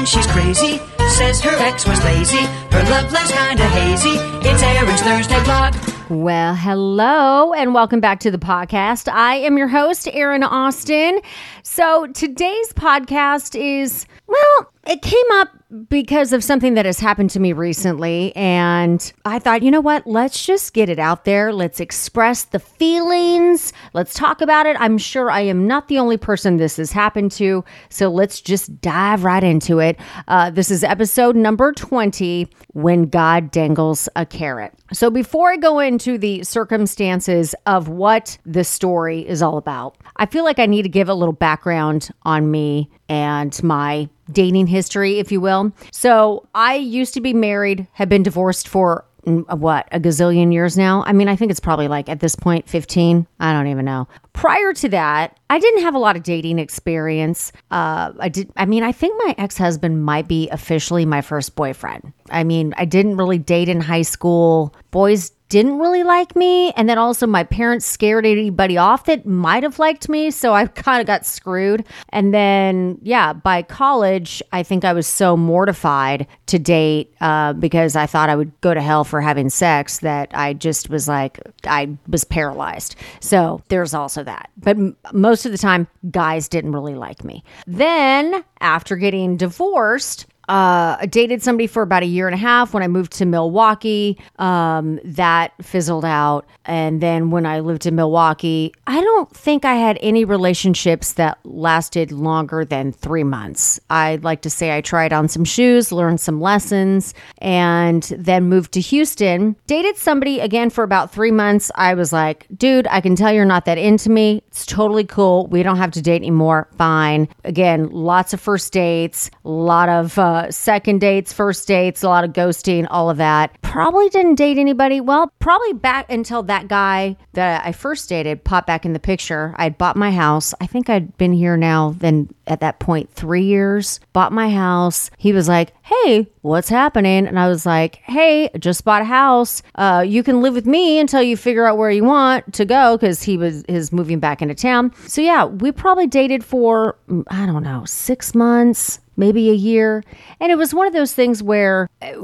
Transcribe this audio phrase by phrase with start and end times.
[0.00, 0.78] and she's crazy.
[1.18, 2.38] Says her ex was lazy.
[2.40, 4.14] Her love life's kinda hazy.
[4.48, 5.74] It's Eric's Thursday blog.
[6.08, 9.12] Well, hello and welcome back to the podcast.
[9.12, 11.20] I am your host, Erin Austin.
[11.62, 15.48] So today's podcast is well, it came up
[15.88, 18.34] because of something that has happened to me recently.
[18.34, 20.04] And I thought, you know what?
[20.06, 21.52] Let's just get it out there.
[21.52, 23.72] Let's express the feelings.
[23.92, 24.76] Let's talk about it.
[24.80, 27.64] I'm sure I am not the only person this has happened to.
[27.88, 29.98] So let's just dive right into it.
[30.28, 34.72] Uh, this is episode number 20 When God Dangles a Carrot.
[34.92, 40.26] So before I go into the circumstances of what this story is all about, I
[40.26, 45.18] feel like I need to give a little background on me and my dating history,
[45.18, 45.72] if you will.
[45.92, 50.78] So I used to be married, have been divorced for mm, what, a gazillion years
[50.78, 51.02] now?
[51.04, 53.26] I mean, I think it's probably like at this point 15.
[53.40, 54.06] I don't even know.
[54.32, 57.50] Prior to that, I didn't have a lot of dating experience.
[57.72, 58.48] Uh, I did.
[58.56, 62.12] I mean, I think my ex husband might be officially my first boyfriend.
[62.30, 64.72] I mean, I didn't really date in high school.
[64.92, 66.70] Boys didn't really like me.
[66.72, 70.30] And then also, my parents scared anybody off that might have liked me.
[70.30, 71.84] So I kind of got screwed.
[72.10, 77.96] And then, yeah, by college, I think I was so mortified to date uh, because
[77.96, 81.40] I thought I would go to hell for having sex that I just was like,
[81.64, 82.94] I was paralyzed.
[83.18, 84.50] So there's also that.
[84.56, 87.42] But m- most of the time, guys didn't really like me.
[87.66, 92.74] Then, after getting divorced, uh, dated somebody for about a year and a half.
[92.74, 96.44] When I moved to Milwaukee, um, that fizzled out.
[96.64, 101.38] And then when I lived in Milwaukee, I don't think I had any relationships that
[101.44, 103.78] lasted longer than three months.
[103.90, 108.72] I'd like to say I tried on some shoes, learned some lessons, and then moved
[108.72, 109.54] to Houston.
[109.68, 111.70] Dated somebody again for about three months.
[111.76, 114.42] I was like, dude, I can tell you're not that into me.
[114.50, 115.46] It's totally cool.
[115.46, 116.66] We don't have to date anymore.
[116.76, 117.28] Fine.
[117.44, 122.24] Again, lots of first dates, a lot of uh, second dates, first dates, a lot
[122.24, 123.56] of ghosting, all of that.
[123.62, 125.00] Probably didn't date anybody.
[125.00, 129.54] Well, probably back until that guy that I first dated popped back in the picture.
[129.56, 130.52] I'd bought my house.
[130.60, 135.08] I think I'd been here now then at that point three years, bought my house.
[135.18, 137.26] He was like, Hey, what's happening?
[137.26, 139.62] And I was like, Hey, just bought a house.
[139.76, 142.96] Uh, you can live with me until you figure out where you want to go
[142.98, 144.92] because he was is moving back into town.
[145.06, 150.02] So yeah, we probably dated for I don't know six months, maybe a year.
[150.40, 152.16] And it was one of those things where, eh,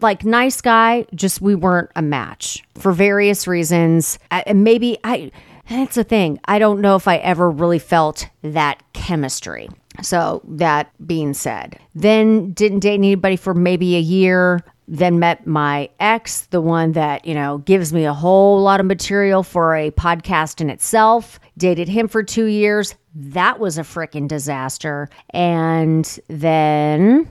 [0.00, 4.20] like, nice guy, just we weren't a match for various reasons.
[4.30, 5.32] I, maybe I,
[5.68, 6.38] that's the thing.
[6.44, 9.68] I don't know if I ever really felt that chemistry.
[10.00, 14.60] So, that being said, then didn't date anybody for maybe a year.
[14.88, 18.86] Then met my ex, the one that, you know, gives me a whole lot of
[18.86, 21.40] material for a podcast in itself.
[21.58, 22.94] Dated him for two years.
[23.14, 25.08] That was a freaking disaster.
[25.30, 27.28] And then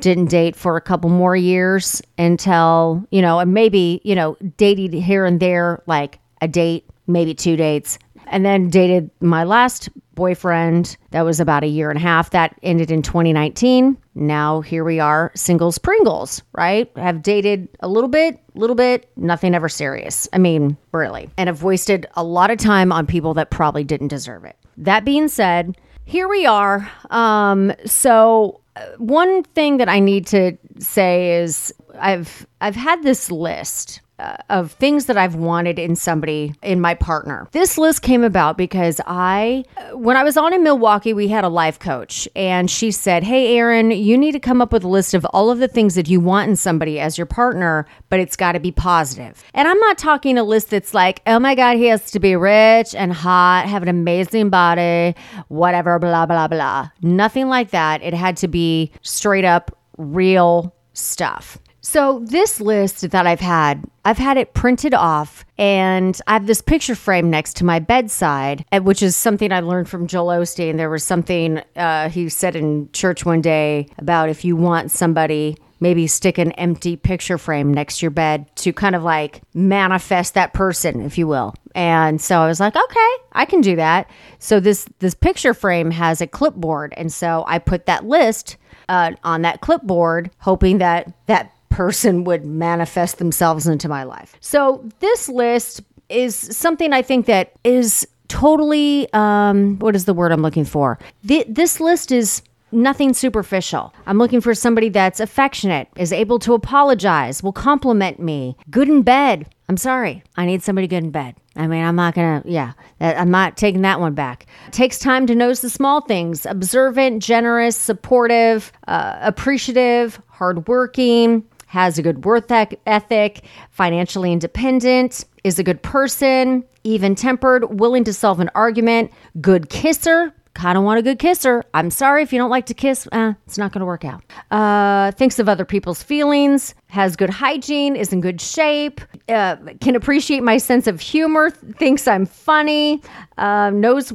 [0.00, 4.92] didn't date for a couple more years until, you know, and maybe, you know, dated
[4.92, 7.98] here and there, like a date, maybe two dates,
[8.32, 12.30] and then dated my last boyfriend that was about a year and a half.
[12.30, 13.96] That ended in 2019.
[14.14, 16.90] Now here we are, singles Pringles, right?
[16.96, 20.26] Have dated a little bit, little bit, nothing ever serious.
[20.32, 21.28] I mean, really.
[21.36, 24.56] And have wasted a lot of time on people that probably didn't deserve it.
[24.78, 25.76] That being said,
[26.06, 26.90] here we are.
[27.10, 33.30] Um, so uh, one thing that I need to say is I've I've had this
[33.30, 37.48] list uh, of things that I've wanted in somebody in my partner.
[37.50, 41.42] This list came about because I uh, when I was on in Milwaukee, we had
[41.42, 44.88] a life coach and she said, "Hey Aaron, you need to come up with a
[44.88, 48.20] list of all of the things that you want in somebody as your partner, but
[48.20, 51.56] it's got to be positive." And I'm not talking a list that's like, "Oh my
[51.56, 55.16] god, he has to be rich and hot, have an amazing body,
[55.48, 58.04] whatever blah blah blah." Nothing like that.
[58.04, 61.58] It had to be straight up real stuff.
[61.84, 66.62] So, this list that I've had, I've had it printed off, and I have this
[66.62, 70.76] picture frame next to my bedside, eh, which is something I learned from Joel Osteen.
[70.76, 75.56] There was something uh, he said in church one day about if you want somebody,
[75.80, 80.34] maybe stick an empty picture frame next to your bed to kind of like manifest
[80.34, 81.52] that person, if you will.
[81.74, 84.08] And so I was like, okay, I can do that.
[84.38, 88.56] So this this picture frame has a clipboard, and so I put that list
[88.88, 94.36] uh, on that clipboard, hoping that that person would manifest themselves into my life.
[94.40, 100.32] So this list is something I think that is totally um, what is the word
[100.32, 100.98] I'm looking for?
[101.26, 102.42] Th- this list is
[102.72, 103.92] nothing superficial.
[104.06, 109.02] I'm looking for somebody that's affectionate, is able to apologize, will compliment me, good in
[109.02, 109.46] bed.
[109.68, 111.34] I'm sorry, I need somebody good in bed.
[111.56, 114.46] I mean, I'm not gonna, yeah, uh, I'm not taking that one back.
[114.70, 122.02] Takes time to notice the small things observant, generous, supportive, uh, appreciative, hardworking, has a
[122.02, 128.50] good worth ethic, financially independent, is a good person, even tempered, willing to solve an
[128.54, 129.10] argument,
[129.40, 131.64] good kisser, kind of want a good kisser.
[131.74, 133.08] I'm sorry if you don't like to kiss.
[133.12, 134.22] Eh, it's not going to work out.
[134.50, 139.96] Uh, thinks of other people's feelings, has good hygiene, is in good shape, uh, can
[139.96, 143.02] appreciate my sense of humor, thinks I'm funny,
[143.38, 144.12] um, uh, knows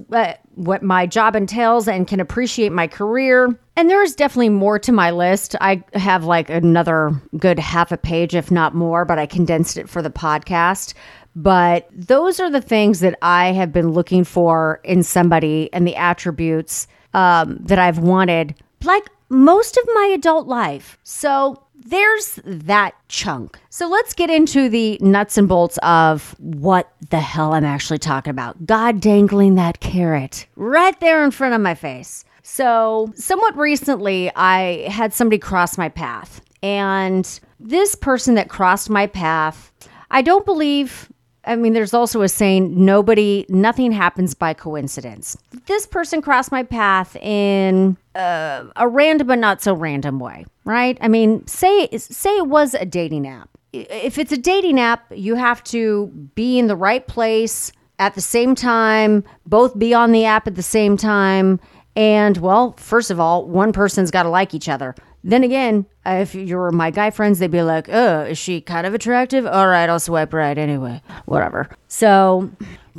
[0.56, 3.56] what my job entails, and can appreciate my career.
[3.76, 5.56] And there is definitely more to my list.
[5.62, 9.88] I have like another good half a page, if not more, but I condensed it
[9.88, 10.96] for the podcast.
[11.38, 15.96] But those are the things that I have been looking for in somebody and the
[15.96, 20.98] attributes um, that I've wanted, like most of my adult life.
[21.04, 23.60] So there's that chunk.
[23.70, 28.32] So let's get into the nuts and bolts of what the hell I'm actually talking
[28.32, 28.66] about.
[28.66, 32.26] God dangling that carrot right there in front of my face.
[32.42, 36.40] So, somewhat recently, I had somebody cross my path.
[36.64, 37.30] And
[37.60, 39.70] this person that crossed my path,
[40.12, 41.12] I don't believe
[41.48, 45.38] I mean, there's also a saying nobody, nothing happens by coincidence.
[45.68, 50.98] This person crossed my path in uh, a random but not so random way, right?
[51.00, 53.50] I mean, say say it was a dating app.
[53.72, 58.22] If it's a dating app, you have to be in the right place at the
[58.22, 61.60] same time, both be on the app at the same time.
[61.96, 64.94] And well, first of all, one person's got to like each other.
[65.28, 68.94] Then again, if you're my guy friends, they'd be like, oh, is she kind of
[68.94, 69.46] attractive?
[69.46, 71.02] All right, I'll swipe right anyway.
[71.26, 71.68] Whatever.
[71.90, 72.50] So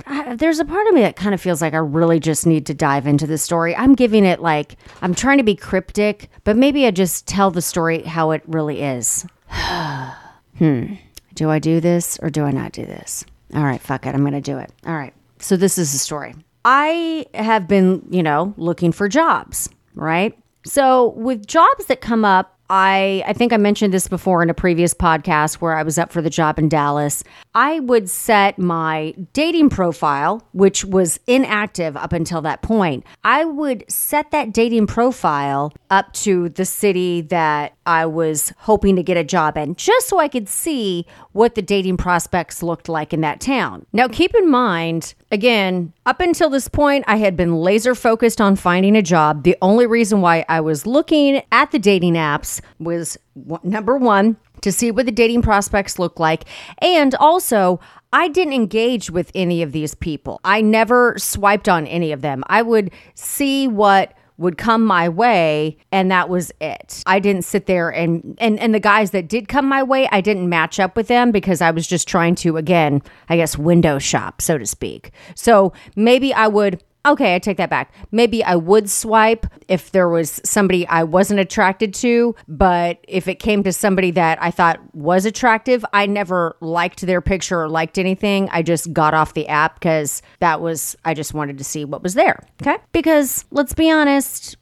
[0.06, 2.66] I, there's a part of me that kind of feels like I really just need
[2.66, 3.74] to dive into the story.
[3.74, 7.62] I'm giving it like, I'm trying to be cryptic, but maybe I just tell the
[7.62, 9.24] story how it really is.
[9.50, 10.92] hmm.
[11.32, 13.24] Do I do this or do I not do this?
[13.54, 14.14] All right, fuck it.
[14.14, 14.70] I'm going to do it.
[14.86, 15.14] All right.
[15.38, 16.34] So this is the story.
[16.62, 20.36] I have been, you know, looking for jobs, right?
[20.66, 24.54] So, with jobs that come up, I, I think I mentioned this before in a
[24.54, 27.22] previous podcast where I was up for the job in Dallas.
[27.58, 33.02] I would set my dating profile, which was inactive up until that point.
[33.24, 39.02] I would set that dating profile up to the city that I was hoping to
[39.02, 43.12] get a job in, just so I could see what the dating prospects looked like
[43.12, 43.84] in that town.
[43.92, 48.54] Now, keep in mind, again, up until this point, I had been laser focused on
[48.54, 49.42] finding a job.
[49.42, 53.18] The only reason why I was looking at the dating apps was
[53.64, 56.44] number one, to see what the dating prospects look like.
[56.78, 57.80] And also,
[58.12, 60.40] I didn't engage with any of these people.
[60.44, 62.42] I never swiped on any of them.
[62.48, 67.02] I would see what would come my way and that was it.
[67.06, 70.20] I didn't sit there and and and the guys that did come my way, I
[70.20, 73.98] didn't match up with them because I was just trying to again, I guess window
[73.98, 75.10] shop, so to speak.
[75.34, 77.90] So maybe I would Okay, I take that back.
[78.12, 83.36] Maybe I would swipe if there was somebody I wasn't attracted to, but if it
[83.36, 87.96] came to somebody that I thought was attractive, I never liked their picture or liked
[87.96, 88.50] anything.
[88.52, 92.02] I just got off the app because that was, I just wanted to see what
[92.02, 92.44] was there.
[92.62, 92.76] Okay.
[92.92, 94.56] Because let's be honest,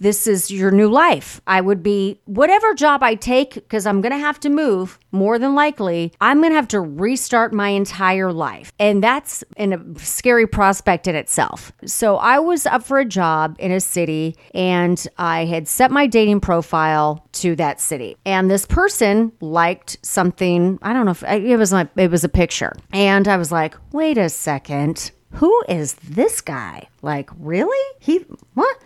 [0.00, 1.40] this is your new life.
[1.46, 5.38] I would be whatever job I take because I'm going to have to move more
[5.38, 6.12] than likely.
[6.20, 8.72] I'm going to have to restart my entire life.
[8.78, 11.72] And that's in a scary prospect in itself.
[11.86, 16.06] So I was up for a job in a city and I had set my
[16.06, 18.16] dating profile to that city.
[18.24, 22.28] And this person liked something, I don't know if it was like it was a
[22.28, 22.72] picture.
[22.92, 26.88] And I was like, "Wait a second who is this guy?
[27.02, 27.78] Like, really?
[27.98, 28.24] He,
[28.54, 28.76] what?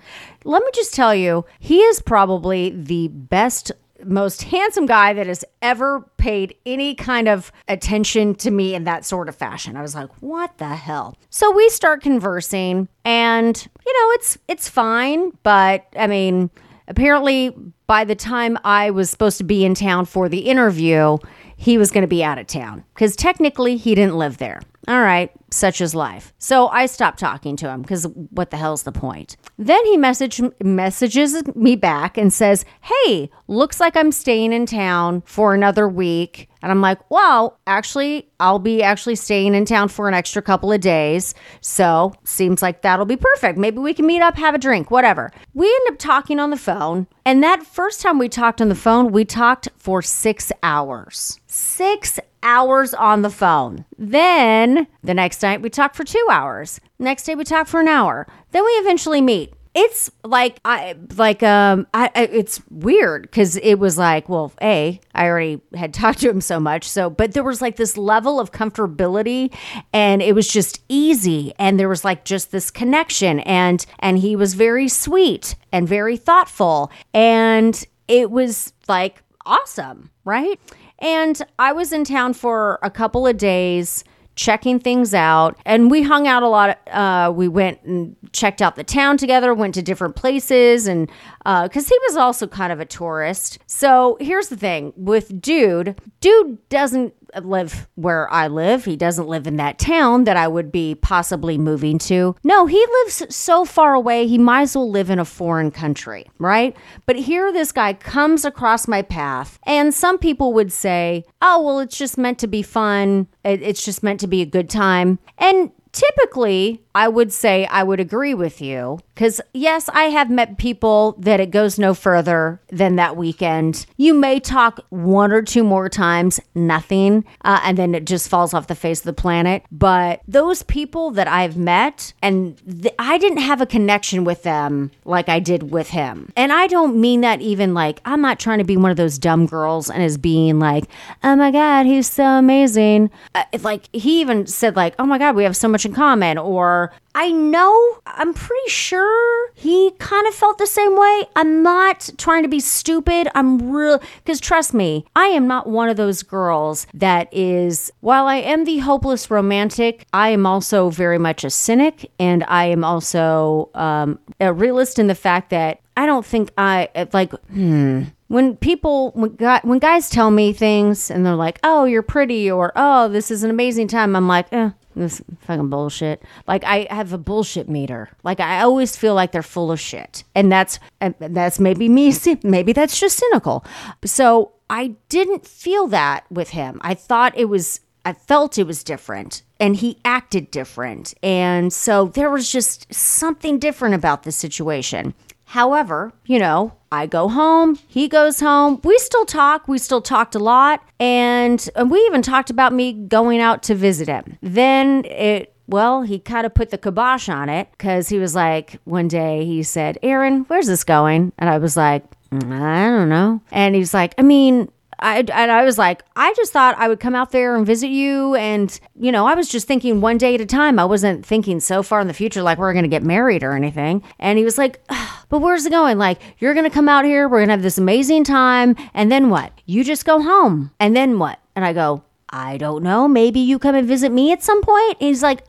[0.45, 3.73] Let me just tell you, he is probably the best
[4.05, 9.05] most handsome guy that has ever paid any kind of attention to me in that
[9.05, 9.76] sort of fashion.
[9.76, 14.69] I was like, "What the hell?" So we start conversing and, you know, it's it's
[14.69, 16.49] fine, but I mean,
[16.87, 17.50] apparently
[17.88, 21.19] by the time I was supposed to be in town for the interview,
[21.57, 25.02] he was going to be out of town cuz technically he didn't live there all
[25.02, 26.33] right, such is life.
[26.38, 29.37] So I stopped talking to him because what the hell's the point?
[29.59, 35.21] Then he message, messages me back and says, Hey, looks like I'm staying in town
[35.26, 36.49] for another week.
[36.62, 40.73] And I'm like, Well, actually, I'll be actually staying in town for an extra couple
[40.73, 41.35] of days.
[41.61, 43.59] So seems like that'll be perfect.
[43.59, 45.30] Maybe we can meet up, have a drink, whatever.
[45.52, 47.07] We end up talking on the phone.
[47.26, 51.38] And that first time we talked on the phone, we talked for six hours.
[51.47, 52.18] Six
[52.49, 53.85] hours on the phone.
[53.99, 56.81] Then the next night we talk for two hours.
[56.99, 58.26] Next day we talk for an hour.
[58.52, 59.52] Then we eventually meet.
[59.75, 64.99] It's like I like um I, I it's weird because it was like well a
[65.14, 68.40] I already had talked to him so much so but there was like this level
[68.40, 69.55] of comfortability
[69.93, 74.35] and it was just easy and there was like just this connection and and he
[74.37, 80.59] was very sweet and very thoughtful and it was like awesome right
[81.00, 85.57] and I was in town for a couple of days checking things out.
[85.64, 86.78] And we hung out a lot.
[86.88, 91.09] Uh, we went and checked out the town together, went to different places, and
[91.40, 93.59] because uh, he was also kind of a tourist.
[93.67, 98.85] So here's the thing with Dude, Dude doesn't live where I live.
[98.85, 102.35] He doesn't live in that town that I would be possibly moving to.
[102.44, 106.26] No, he lives so far away, he might as well live in a foreign country,
[106.38, 106.76] right?
[107.06, 111.80] But here this guy comes across my path, and some people would say, oh, well,
[111.80, 113.26] it's just meant to be fun.
[113.44, 115.18] It's just meant to be a good time.
[115.38, 120.59] And typically, I would say I would agree with you because, yes, I have met
[120.59, 123.87] people that it goes no further than that weekend.
[123.99, 128.52] You may talk one or two more times, nothing, uh, and then it just falls
[128.52, 129.62] off the face of the planet.
[129.71, 134.90] But those people that I've met, and th- I didn't have a connection with them
[135.05, 136.33] like I did with him.
[136.37, 139.21] And I don't mean that even like I'm not trying to be one of those
[139.21, 140.87] dumb girls and is being like,
[141.23, 143.09] oh my God, he's so amazing.
[143.37, 146.38] Uh, like he even said, like, oh my God, we have so much in common,
[146.38, 151.25] or I know, I'm pretty sure he kind of felt the same way.
[151.35, 153.28] I'm not trying to be stupid.
[153.35, 158.28] I'm real, because trust me, I am not one of those girls that is, while
[158.28, 162.85] I am the hopeless romantic, I am also very much a cynic and I am
[162.85, 168.02] also um, a realist in the fact that I don't think I, uh, like, hmm
[168.30, 169.30] when people when,
[169.62, 173.42] when guys tell me things and they're like oh you're pretty or oh this is
[173.42, 176.23] an amazing time i'm like eh, this fucking bullshit.
[176.47, 178.11] Like I have a bullshit meter.
[178.25, 181.99] Like I always feel like they're full of shit, and that's and that's maybe me.
[182.42, 183.64] Maybe that's just cynical.
[184.04, 186.78] So I didn't feel that with him.
[186.83, 187.80] I thought it was.
[188.04, 193.59] I felt it was different, and he acted different, and so there was just something
[193.59, 195.12] different about the situation.
[195.45, 198.80] However, you know, I go home, he goes home.
[198.83, 201.18] We still talk, we still talked a lot, and,
[201.49, 204.38] and uh, we even talked about me going out to visit him.
[204.42, 208.80] Then it well, he kind of put the kibosh on it because he was like,
[208.85, 211.30] one day he said, Aaron, where's this going?
[211.38, 213.42] And I was like, mm, I don't know.
[213.52, 217.00] And he's like, I mean, I, and I was like, I just thought I would
[217.00, 218.35] come out there and visit you.
[218.35, 220.78] And, you know, I was just thinking one day at a time.
[220.78, 223.52] I wasn't thinking so far in the future, like we're going to get married or
[223.52, 224.02] anything.
[224.19, 224.81] And he was like,
[225.28, 225.99] but where's it going?
[225.99, 227.28] Like, you're going to come out here.
[227.28, 228.75] We're going to have this amazing time.
[228.95, 229.52] And then what?
[229.67, 230.73] You just go home.
[230.81, 231.38] And then what?
[231.55, 233.07] And I go, I don't know.
[233.07, 234.93] Maybe you come and visit me at some point.
[235.00, 235.43] And he's like,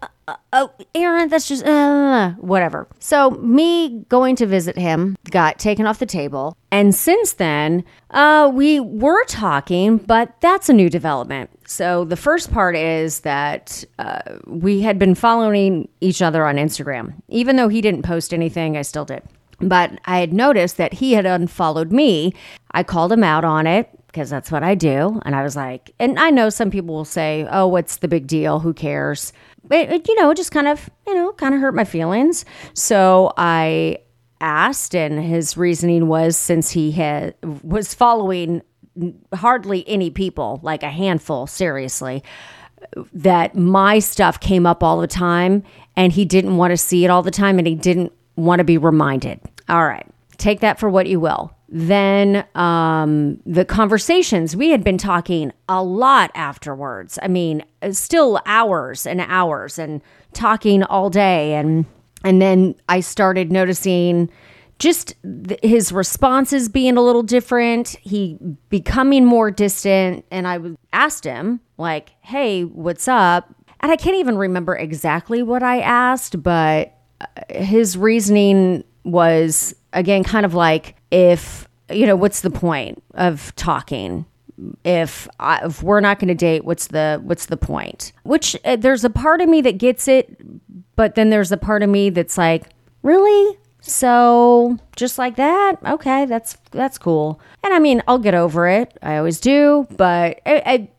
[0.53, 2.87] oh, Aaron, that's just uh, whatever.
[2.99, 6.57] So, me going to visit him got taken off the table.
[6.71, 11.49] And since then, uh, we were talking, but that's a new development.
[11.67, 17.13] So, the first part is that uh, we had been following each other on Instagram.
[17.29, 19.23] Even though he didn't post anything, I still did.
[19.61, 22.33] But I had noticed that he had unfollowed me.
[22.71, 25.21] I called him out on it because that's what I do.
[25.25, 28.25] And I was like, and I know some people will say, oh, what's the big
[28.25, 28.59] deal?
[28.59, 29.33] Who cares?
[29.71, 32.45] it, it, you know, just kind of, you know, kind of hurt my feelings.
[32.73, 33.99] So I
[34.41, 38.61] asked, and his reasoning was since he had was following
[39.33, 42.23] hardly any people, like a handful, seriously,
[43.13, 45.63] that my stuff came up all the time,
[45.95, 48.63] and he didn't want to see it all the time, and he didn't want to
[48.63, 49.39] be reminded.
[49.67, 54.97] All right, take that for what you will then um, the conversations we had been
[54.97, 60.01] talking a lot afterwards i mean uh, still hours and hours and
[60.33, 61.85] talking all day and
[62.23, 64.27] and then i started noticing
[64.79, 65.13] just
[65.47, 68.35] th- his responses being a little different he
[68.69, 70.57] becoming more distant and i
[70.93, 76.41] asked him like hey what's up and i can't even remember exactly what i asked
[76.41, 83.01] but uh, his reasoning was again kind of like if you know what's the point
[83.15, 84.25] of talking
[84.83, 88.75] if I, if we're not going to date what's the what's the point which uh,
[88.75, 90.37] there's a part of me that gets it
[90.95, 92.65] but then there's a part of me that's like
[93.03, 98.67] really so just like that okay that's that's cool and i mean i'll get over
[98.67, 100.89] it i always do but I, I,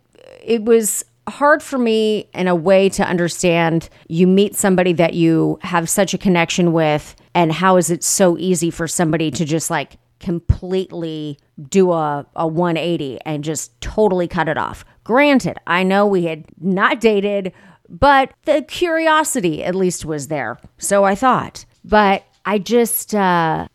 [0.43, 5.59] it was hard for me in a way to understand you meet somebody that you
[5.63, 9.71] have such a connection with and how is it so easy for somebody to just
[9.71, 14.85] like completely do a, a 180 and just totally cut it off.
[15.05, 17.53] Granted, I know we had not dated,
[17.89, 20.59] but the curiosity at least was there.
[20.79, 21.65] So I thought.
[21.85, 23.67] But I just, uh,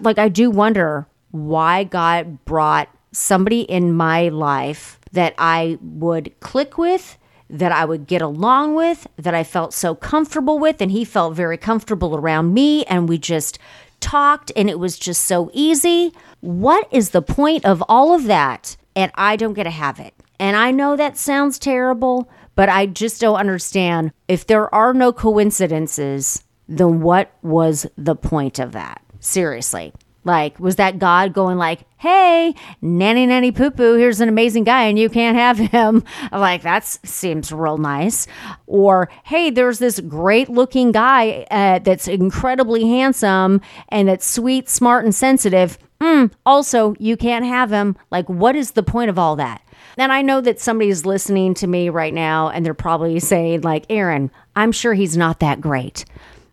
[0.00, 6.76] like, I do wonder why God brought somebody in my life that I would click
[6.76, 7.16] with
[7.50, 11.34] that I would get along with, that I felt so comfortable with, and he felt
[11.34, 13.58] very comfortable around me, and we just
[14.00, 16.12] talked, and it was just so easy.
[16.40, 18.76] What is the point of all of that?
[18.96, 20.14] And I don't get to have it.
[20.38, 24.12] And I know that sounds terrible, but I just don't understand.
[24.28, 29.02] If there are no coincidences, then what was the point of that?
[29.20, 29.92] Seriously.
[30.26, 34.84] Like, was that God going like, hey, nanny nanny poo poo, here's an amazing guy
[34.84, 36.02] and you can't have him?
[36.32, 38.26] I'm like, that seems real nice.
[38.66, 45.04] Or, hey, there's this great looking guy uh, that's incredibly handsome and that's sweet, smart,
[45.04, 45.78] and sensitive.
[46.00, 47.94] Mm, also, you can't have him.
[48.10, 49.60] Like, what is the point of all that?
[49.96, 53.84] Then I know that somebody's listening to me right now and they're probably saying, like,
[53.90, 56.06] Aaron, I'm sure he's not that great.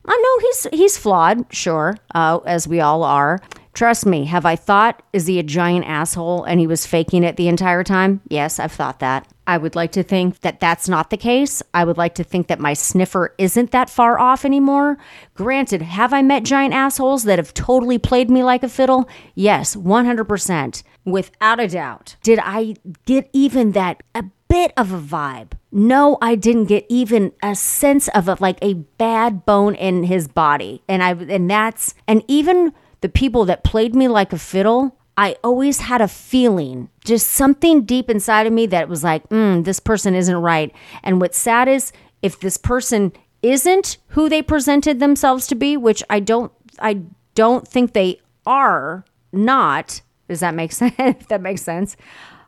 [0.03, 3.39] I uh, know he's he's flawed, sure, uh, as we all are.
[3.73, 7.37] Trust me, have I thought, is he a giant asshole and he was faking it
[7.37, 8.19] the entire time?
[8.27, 9.25] Yes, I've thought that.
[9.47, 11.63] I would like to think that that's not the case.
[11.73, 14.97] I would like to think that my sniffer isn't that far off anymore.
[15.35, 19.07] Granted, have I met giant assholes that have totally played me like a fiddle?
[19.35, 20.83] Yes, 100%.
[21.05, 22.17] Without a doubt.
[22.23, 22.75] Did I
[23.05, 25.53] get even that a bit of a vibe?
[25.71, 30.83] No, I didn't get even a sense of like a bad bone in his body.
[30.89, 35.35] And I and that's and even the people that played me like a fiddle, I
[35.43, 39.79] always had a feeling, just something deep inside of me that was like, mm, this
[39.79, 40.73] person isn't right.
[41.03, 41.91] And what's sad is
[42.21, 47.01] if this person isn't who they presented themselves to be, which I don't, I
[47.35, 49.03] don't think they are
[49.33, 50.01] not.
[50.29, 50.93] Does that make sense?
[50.99, 51.97] if that makes sense.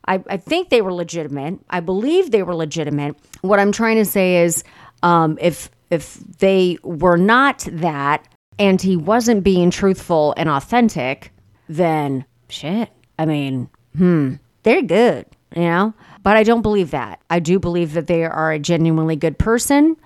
[0.08, 1.60] I, I think they were legitimate.
[1.70, 3.16] I believe they were legitimate.
[3.42, 4.64] What I'm trying to say is,
[5.02, 8.26] um, if if they were not that,
[8.60, 11.32] and he wasn't being truthful and authentic,
[11.70, 12.90] then shit.
[13.18, 15.94] I mean, hmm, they're good, you know?
[16.24, 17.20] But I don't believe that.
[17.30, 19.98] I do believe that they are a genuinely good person.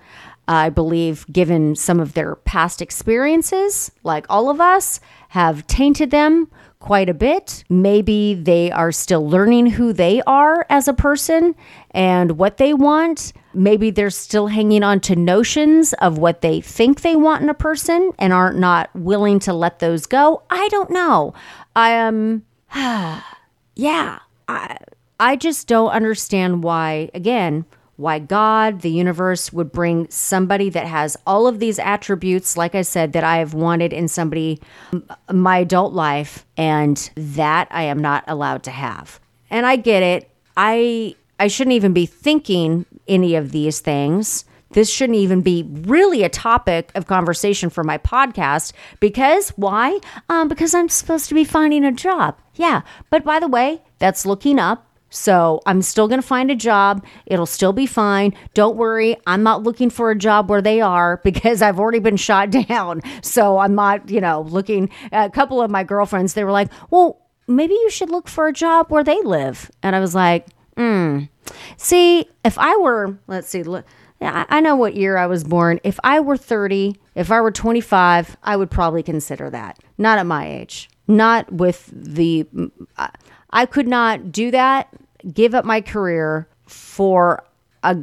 [0.46, 6.48] I believe, given some of their past experiences, like all of us, have tainted them
[6.80, 7.64] quite a bit.
[7.68, 11.54] Maybe they are still learning who they are as a person
[11.90, 13.32] and what they want.
[13.54, 17.54] Maybe they're still hanging on to notions of what they think they want in a
[17.54, 20.42] person and aren't not willing to let those go.
[20.50, 21.34] I don't know.
[21.74, 23.22] I am um,
[23.74, 24.20] yeah.
[24.46, 24.76] I
[25.20, 27.64] I just don't understand why again
[27.98, 32.82] why God, the universe, would bring somebody that has all of these attributes, like I
[32.82, 34.60] said, that I have wanted in somebody
[35.32, 39.18] my adult life, and that I am not allowed to have.
[39.50, 40.30] And I get it.
[40.56, 44.44] I I shouldn't even be thinking any of these things.
[44.72, 49.98] This shouldn't even be really a topic of conversation for my podcast because why?
[50.28, 52.36] Um, because I'm supposed to be finding a job.
[52.56, 52.82] Yeah.
[53.10, 57.04] But by the way, that's looking up so I'm still going to find a job.
[57.26, 58.34] It'll still be fine.
[58.54, 59.16] Don't worry.
[59.26, 63.02] I'm not looking for a job where they are because I've already been shot down.
[63.22, 64.90] So I'm not, you know, looking.
[65.12, 68.52] A couple of my girlfriends, they were like, well, maybe you should look for a
[68.52, 69.70] job where they live.
[69.82, 71.20] And I was like, hmm.
[71.78, 73.86] See, if I were, let's see, look.
[74.20, 75.78] I know what year I was born.
[75.84, 79.78] If I were 30, if I were 25, I would probably consider that.
[79.96, 80.90] Not at my age.
[81.06, 82.42] Not with the.
[82.52, 83.06] Mm, uh,
[83.50, 84.88] I could not do that,
[85.32, 87.42] give up my career for
[87.82, 87.96] a,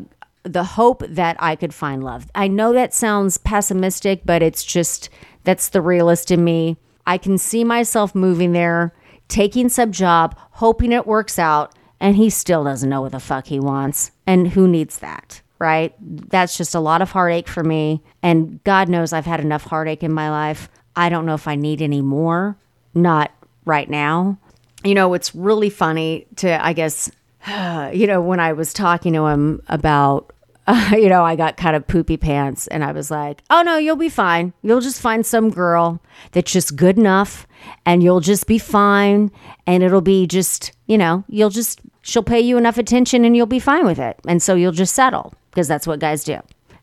[0.43, 2.27] the hope that I could find love.
[2.35, 5.09] I know that sounds pessimistic, but it's just
[5.43, 6.77] that's the realist in me.
[7.05, 8.93] I can see myself moving there,
[9.27, 13.45] taking some job, hoping it works out, and he still doesn't know what the fuck
[13.47, 14.11] he wants.
[14.25, 15.41] And who needs that?
[15.59, 15.95] Right?
[16.29, 18.01] That's just a lot of heartache for me.
[18.21, 20.67] And God knows I've had enough heartache in my life.
[20.95, 22.57] I don't know if I need any more.
[22.93, 23.31] Not
[23.65, 24.37] right now
[24.85, 27.09] you know, it's really funny to, I guess,
[27.93, 30.31] you know, when I was talking to him about,
[30.67, 33.77] uh, you know, I got kind of poopy pants and I was like, oh no,
[33.77, 34.53] you'll be fine.
[34.61, 35.99] You'll just find some girl
[36.31, 37.47] that's just good enough
[37.85, 39.31] and you'll just be fine.
[39.67, 43.45] And it'll be just, you know, you'll just, she'll pay you enough attention and you'll
[43.47, 44.19] be fine with it.
[44.27, 46.37] And so you'll just settle because that's what guys do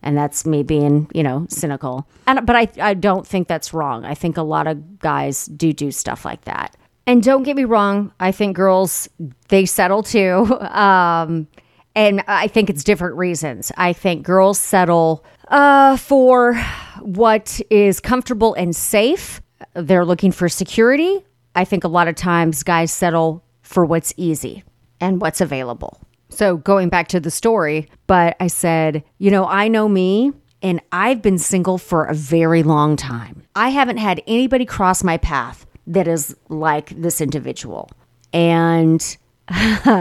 [0.04, 4.04] and that's me being you know cynical and but I, I don't think that's wrong
[4.04, 6.74] i think a lot of guys do do stuff like that
[7.06, 9.08] and don't get me wrong, I think girls,
[9.48, 10.32] they settle too.
[10.72, 11.48] Um,
[11.94, 13.70] and I think it's different reasons.
[13.76, 16.54] I think girls settle uh, for
[17.02, 19.42] what is comfortable and safe.
[19.74, 21.22] They're looking for security.
[21.54, 24.64] I think a lot of times guys settle for what's easy
[25.02, 26.00] and what's available.
[26.30, 30.80] So, going back to the story, but I said, you know, I know me and
[30.92, 33.42] I've been single for a very long time.
[33.54, 37.90] I haven't had anybody cross my path that is like this individual.
[38.32, 39.16] And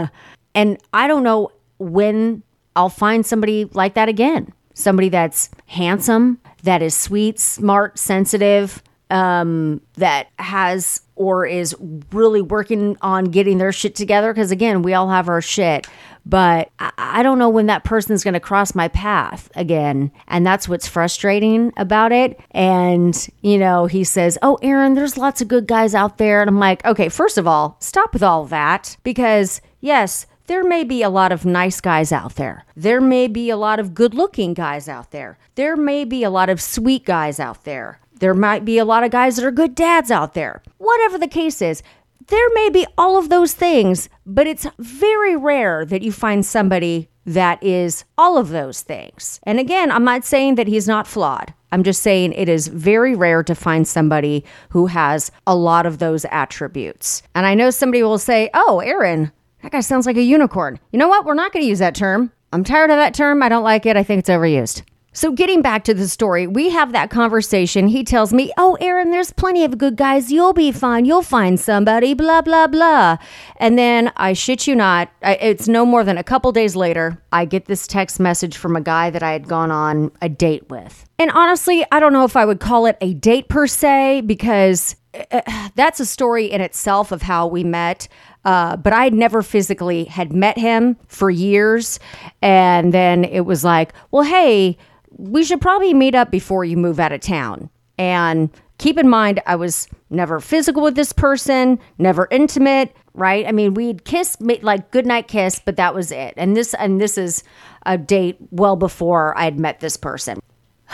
[0.54, 2.42] and I don't know when
[2.74, 4.52] I'll find somebody like that again.
[4.74, 11.76] Somebody that's handsome, that is sweet, smart, sensitive, um, that has or is
[12.12, 14.32] really working on getting their shit together.
[14.32, 15.86] Because again, we all have our shit,
[16.24, 20.10] but I, I don't know when that person's going to cross my path again.
[20.28, 22.40] And that's what's frustrating about it.
[22.52, 26.40] And, you know, he says, Oh, Aaron, there's lots of good guys out there.
[26.40, 30.84] And I'm like, Okay, first of all, stop with all that because, yes, there may
[30.84, 32.64] be a lot of nice guys out there.
[32.76, 35.38] There may be a lot of good looking guys out there.
[35.54, 38.00] There may be a lot of sweet guys out there.
[38.22, 40.62] There might be a lot of guys that are good dads out there.
[40.78, 41.82] Whatever the case is,
[42.28, 47.08] there may be all of those things, but it's very rare that you find somebody
[47.26, 49.40] that is all of those things.
[49.42, 51.52] And again, I'm not saying that he's not flawed.
[51.72, 55.98] I'm just saying it is very rare to find somebody who has a lot of
[55.98, 57.24] those attributes.
[57.34, 59.32] And I know somebody will say, oh, Aaron,
[59.64, 60.78] that guy sounds like a unicorn.
[60.92, 61.24] You know what?
[61.26, 62.30] We're not going to use that term.
[62.52, 63.42] I'm tired of that term.
[63.42, 63.96] I don't like it.
[63.96, 64.82] I think it's overused.
[65.14, 67.86] So, getting back to the story, we have that conversation.
[67.86, 70.32] He tells me, Oh, Aaron, there's plenty of good guys.
[70.32, 71.04] You'll be fine.
[71.04, 73.18] You'll find somebody, blah, blah, blah.
[73.58, 77.18] And then I shit you not, I, it's no more than a couple days later,
[77.30, 80.70] I get this text message from a guy that I had gone on a date
[80.70, 81.04] with.
[81.18, 84.96] And honestly, I don't know if I would call it a date per se, because
[85.30, 85.42] uh,
[85.74, 88.08] that's a story in itself of how we met.
[88.46, 92.00] Uh, but I had never physically had met him for years.
[92.40, 94.78] And then it was like, Well, hey,
[95.16, 97.68] we should probably meet up before you move out of town.
[97.98, 103.46] And keep in mind, I was never physical with this person, never intimate, right?
[103.46, 106.34] I mean, we'd kiss like goodnight kiss, but that was it.
[106.36, 107.44] And this and this is
[107.84, 110.40] a date well before I had met this person.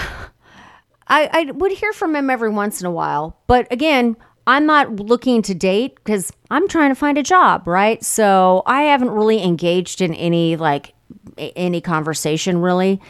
[1.11, 4.15] I, I would hear from him every once in a while, but again,
[4.47, 8.03] I'm not looking to date because I'm trying to find a job, right?
[8.05, 10.93] So I haven't really engaged in any like
[11.37, 13.01] any conversation really.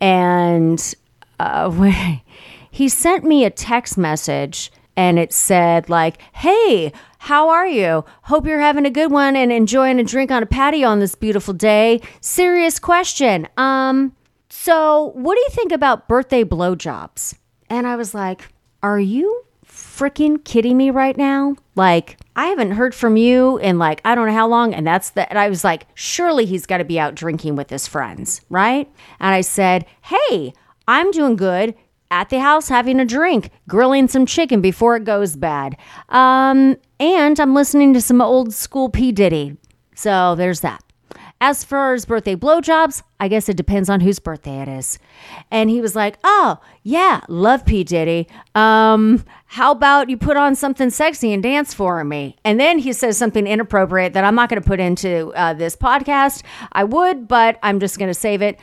[0.00, 0.94] And
[1.40, 2.16] uh,
[2.70, 8.04] he sent me a text message and it said like, "Hey, how are you?
[8.24, 11.14] Hope you're having a good one and enjoying a drink on a patio on this
[11.14, 12.00] beautiful day.
[12.20, 13.48] Serious question.
[13.56, 14.14] Um,
[14.50, 17.34] so what do you think about birthday blowjobs?"
[17.70, 19.44] And I was like, "Are you
[20.02, 21.54] freaking kidding me right now?
[21.76, 24.74] Like, I haven't heard from you in like, I don't know how long.
[24.74, 25.36] And that's that.
[25.36, 28.90] I was like, surely he's got to be out drinking with his friends, right?
[29.20, 30.52] And I said, hey,
[30.88, 31.76] I'm doing good
[32.10, 35.76] at the house having a drink, grilling some chicken before it goes bad.
[36.08, 39.12] Um, and I'm listening to some old school P.
[39.12, 39.56] Diddy.
[39.94, 40.82] So there's that.
[41.44, 45.00] As for his birthday blowjobs, I guess it depends on whose birthday it is.
[45.50, 47.82] And he was like, Oh, yeah, love P.
[47.82, 48.28] Diddy.
[48.54, 52.36] Um, how about you put on something sexy and dance for me?
[52.44, 55.74] And then he says something inappropriate that I'm not going to put into uh, this
[55.74, 56.44] podcast.
[56.70, 58.60] I would, but I'm just going to save it.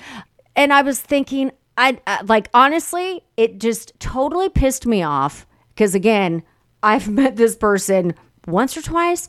[0.56, 5.46] And I was thinking, I, I uh, like, honestly, it just totally pissed me off.
[5.76, 6.44] Because again,
[6.82, 8.16] I've met this person
[8.48, 9.28] once or twice.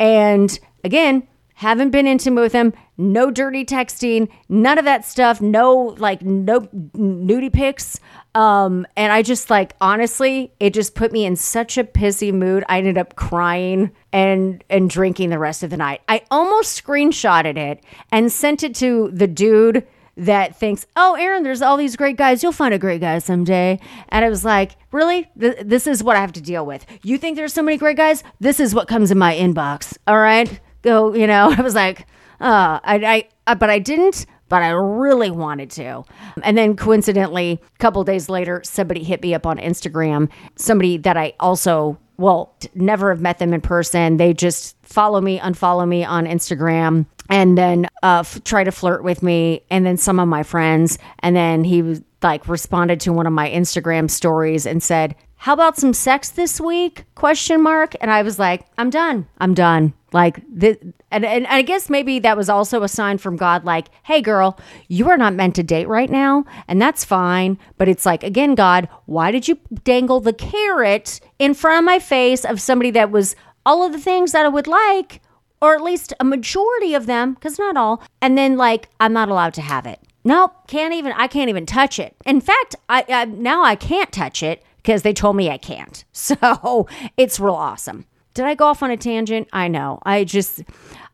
[0.00, 5.96] And again, haven't been intimate with him, no dirty texting, none of that stuff, no
[5.98, 7.98] like no nudie pics.
[8.36, 12.64] Um, and I just like honestly, it just put me in such a pissy mood.
[12.68, 16.00] I ended up crying and and drinking the rest of the night.
[16.08, 19.84] I almost screenshotted it and sent it to the dude
[20.16, 22.40] that thinks, oh, Aaron, there's all these great guys.
[22.40, 23.80] You'll find a great guy someday.
[24.10, 25.28] And I was like, really?
[25.38, 26.86] Th- this is what I have to deal with.
[27.02, 28.22] You think there's so many great guys?
[28.40, 29.96] This is what comes in my inbox.
[30.08, 32.00] All right go, you know, I was like,
[32.40, 36.04] uh, I, I, uh, but I didn't, but I really wanted to.
[36.42, 41.16] And then coincidentally, a couple days later, somebody hit me up on Instagram, somebody that
[41.16, 44.16] I also, well, never have met them in person.
[44.16, 47.06] They just follow me, unfollow me on Instagram.
[47.28, 50.96] And then uh, f- try to flirt with me, and then some of my friends.
[51.18, 55.52] And then he was like responded to one of my Instagram stories and said, "How
[55.52, 59.28] about some sex this week?" question mark and I was like, "I'm done.
[59.42, 59.92] I'm done.
[60.12, 60.78] Like the
[61.10, 64.58] and, and I guess maybe that was also a sign from God, like, hey girl,
[64.88, 67.58] you are not meant to date right now, and that's fine.
[67.76, 71.98] But it's like, again, God, why did you dangle the carrot in front of my
[71.98, 75.20] face of somebody that was all of the things that I would like,
[75.60, 79.28] or at least a majority of them, because not all, and then like I'm not
[79.28, 80.00] allowed to have it.
[80.24, 82.16] Nope, can't even I can't even touch it.
[82.24, 86.02] In fact, I, I now I can't touch it because they told me I can't.
[86.18, 88.04] So it's real awesome.
[88.38, 89.48] Did I go off on a tangent?
[89.52, 89.98] I know.
[90.04, 90.62] I just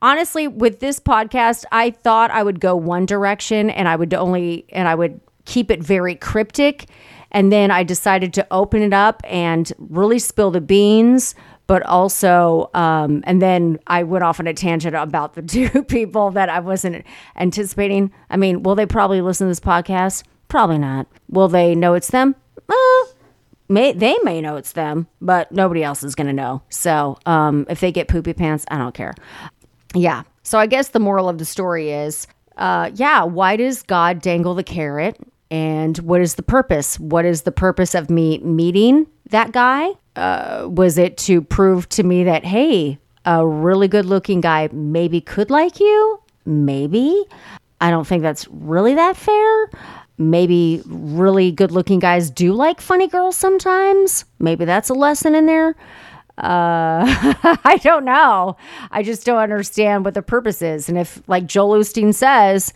[0.02, 4.66] honestly with this podcast, I thought I would go one direction and I would only
[4.74, 6.84] and I would keep it very cryptic.
[7.32, 11.34] And then I decided to open it up and really spill the beans,
[11.66, 16.30] but also, um, and then I went off on a tangent about the two people
[16.32, 17.06] that I wasn't
[17.36, 18.12] anticipating.
[18.28, 20.24] I mean, will they probably listen to this podcast?
[20.48, 21.06] Probably not.
[21.30, 22.36] Will they know it's them?
[22.68, 22.74] Uh,
[23.68, 26.62] may they may know it's them, but nobody else is going to know.
[26.68, 29.14] So um, if they get poopy pants, I don't care.
[29.94, 30.22] Yeah.
[30.42, 32.26] So I guess the moral of the story is,
[32.58, 35.16] uh, yeah, why does God dangle the carrot?
[35.50, 36.98] And what is the purpose?
[36.98, 39.90] What is the purpose of me meeting that guy?
[40.16, 45.20] Uh, was it to prove to me that hey, a really good looking guy maybe
[45.20, 46.20] could like you?
[46.46, 47.24] Maybe.
[47.80, 49.68] I don't think that's really that fair
[50.18, 54.24] maybe really good looking guys do like funny girls sometimes.
[54.38, 55.70] Maybe that's a lesson in there.
[56.38, 57.02] Uh,
[57.64, 58.56] I don't know.
[58.90, 60.88] I just don't understand what the purpose is.
[60.88, 62.72] And if, like Joel Osteen says,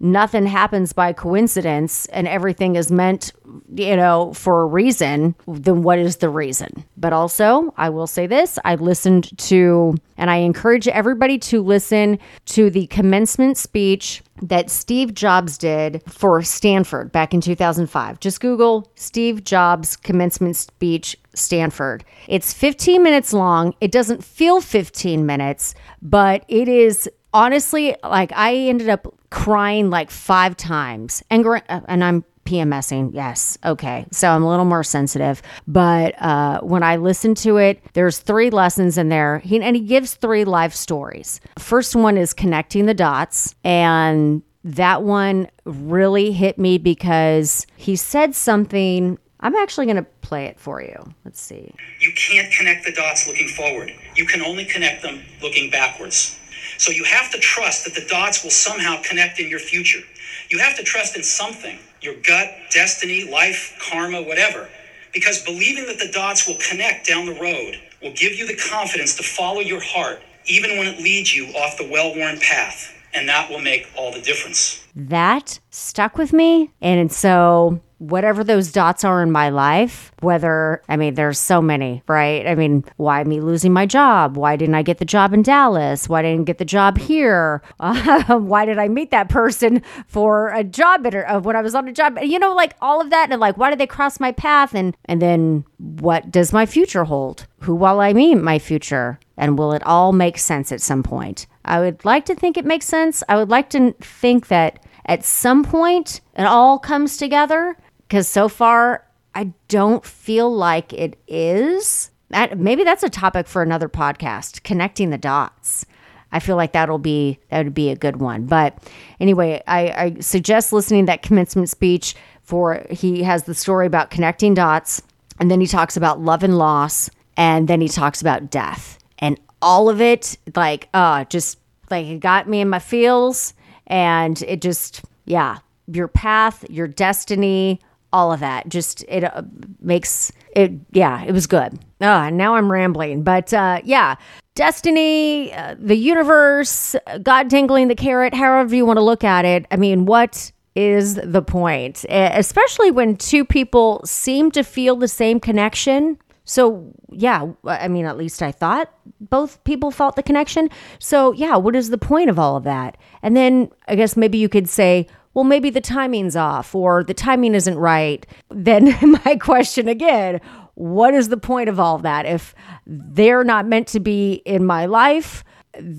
[0.00, 3.32] nothing happens by coincidence and everything is meant,
[3.74, 6.84] you know, for a reason, then what is the reason?
[6.96, 12.18] But also, I will say this I listened to, and I encourage everybody to listen
[12.46, 18.20] to the commencement speech that Steve Jobs did for Stanford back in 2005.
[18.20, 22.04] Just Google Steve Jobs commencement speech Stanford.
[22.26, 23.74] It's 15 minutes long.
[23.82, 30.10] It doesn't feel 15 minutes, but it is honestly, like I ended up crying like
[30.10, 33.10] five times, and uh, and I'm PMSing.
[33.14, 33.58] Yes.
[33.64, 34.06] Okay.
[34.10, 35.42] So I'm a little more sensitive.
[35.68, 39.38] But uh, when I listen to it, there's three lessons in there.
[39.40, 41.40] He, and he gives three life stories.
[41.58, 43.54] First one is connecting the dots.
[43.62, 49.16] And that one really hit me because he said something.
[49.42, 50.96] I'm actually going to play it for you.
[51.24, 51.72] Let's see.
[52.00, 56.36] You can't connect the dots looking forward, you can only connect them looking backwards.
[56.80, 60.00] So you have to trust that the dots will somehow connect in your future.
[60.48, 64.66] You have to trust in something your gut, destiny, life, karma, whatever.
[65.12, 69.14] Because believing that the dots will connect down the road will give you the confidence
[69.16, 72.94] to follow your heart, even when it leads you off the well worn path.
[73.12, 74.82] And that will make all the difference.
[74.96, 76.70] That stuck with me.
[76.80, 82.02] And so whatever those dots are in my life, whether, I mean, there's so many,
[82.08, 82.46] right?
[82.46, 84.38] I mean, why me losing my job?
[84.38, 86.08] Why didn't I get the job in Dallas?
[86.08, 87.62] Why didn't I get the job here?
[88.30, 91.74] Um, why did I meet that person for a job inter- uh, when I was
[91.74, 92.18] on a job?
[92.22, 93.30] You know, like all of that.
[93.30, 94.74] And like, why did they cross my path?
[94.74, 97.46] And, and then what does my future hold?
[97.60, 99.18] Who will I meet my future?
[99.36, 101.46] And will it all make sense at some point?
[101.64, 103.22] I would like to think it makes sense.
[103.28, 107.76] I would like to think that at some point it all comes together
[108.10, 112.10] because so far, I don't feel like it is.
[112.56, 115.86] maybe that's a topic for another podcast, connecting the dots.
[116.32, 118.46] I feel like that'll be that would be a good one.
[118.46, 118.76] But
[119.20, 124.54] anyway, I, I suggest listening that commencement speech for he has the story about connecting
[124.54, 125.00] dots,
[125.38, 128.98] and then he talks about love and loss, and then he talks about death.
[129.20, 131.60] And all of it, like, uh, just
[131.92, 133.54] like it got me in my feels
[133.86, 137.78] and it just yeah, your path, your destiny,
[138.12, 139.42] all of that just it uh,
[139.80, 144.16] makes it yeah it was good oh and now i'm rambling but uh, yeah
[144.54, 149.66] destiny uh, the universe god dangling the carrot however you want to look at it
[149.70, 155.38] i mean what is the point especially when two people seem to feel the same
[155.40, 160.68] connection so yeah i mean at least i thought both people felt the connection
[160.98, 164.38] so yeah what is the point of all of that and then i guess maybe
[164.38, 169.36] you could say well, maybe the timing's off or the timing isn't right, then my
[169.36, 170.40] question again,
[170.74, 172.26] what is the point of all of that?
[172.26, 172.54] If
[172.86, 175.44] they're not meant to be in my life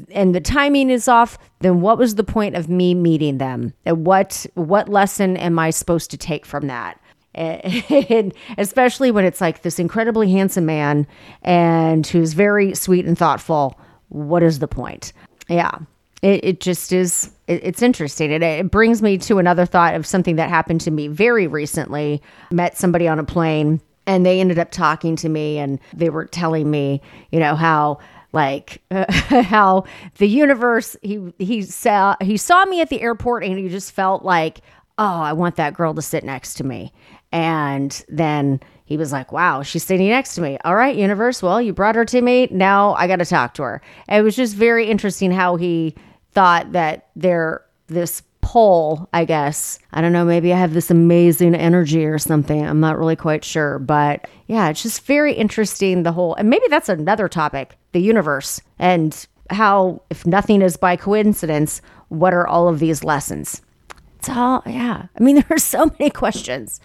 [0.10, 3.74] and the timing is off, then what was the point of me meeting them?
[3.86, 7.00] And what what lesson am I supposed to take from that?
[7.34, 11.08] and especially when it's like this incredibly handsome man
[11.44, 15.14] and who's very sweet and thoughtful, what is the point?
[15.48, 15.72] Yeah
[16.22, 19.96] it, it just is it, it's interesting and it, it brings me to another thought
[19.96, 24.40] of something that happened to me very recently met somebody on a plane and they
[24.40, 27.98] ended up talking to me and they were telling me you know how
[28.34, 29.06] like uh,
[29.42, 29.84] how
[30.18, 34.24] the universe he he saw he saw me at the airport and he just felt
[34.24, 34.60] like
[34.98, 36.92] oh i want that girl to sit next to me
[37.32, 41.62] and then he was like wow she's sitting next to me all right universe well
[41.62, 44.36] you brought her to me now i got to talk to her and it was
[44.36, 45.96] just very interesting how he
[46.34, 49.80] thought that they're this pull, I guess.
[49.94, 52.66] I don't know, maybe I have this amazing energy or something.
[52.66, 56.36] I'm not really quite sure, but yeah, it's just very interesting the whole.
[56.36, 62.34] And maybe that's another topic, the universe and how if nothing is by coincidence, what
[62.34, 63.62] are all of these lessons?
[64.20, 65.08] It's all yeah.
[65.20, 66.80] I mean, there are so many questions.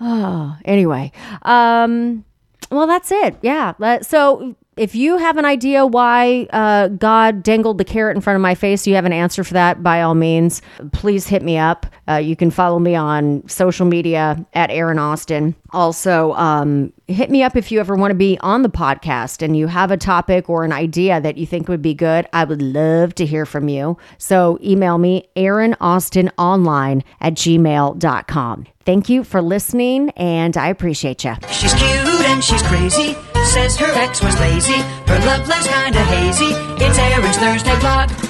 [0.00, 1.10] Oh, anyway.
[1.42, 2.24] Um
[2.70, 3.36] well, that's it.
[3.40, 3.98] Yeah.
[4.02, 8.40] So if you have an idea why uh, God dangled the carrot in front of
[8.40, 10.62] my face, you have an answer for that, by all means,
[10.92, 11.86] please hit me up.
[12.08, 15.54] Uh, you can follow me on social media at Aaron Austin.
[15.70, 19.56] Also, um, hit me up if you ever want to be on the podcast and
[19.56, 22.26] you have a topic or an idea that you think would be good.
[22.32, 23.98] I would love to hear from you.
[24.18, 28.64] So email me, AaronAustinOnline Austin Online at gmail.com.
[28.84, 31.34] Thank you for listening, and I appreciate you.
[31.50, 33.16] She's cute then she's crazy.
[33.46, 34.78] Says her ex was lazy.
[35.06, 36.50] Her love life's kinda hazy.
[36.84, 38.27] It's Aaron's Thursday vlog.